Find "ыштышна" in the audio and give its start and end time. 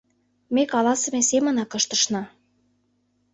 1.77-2.23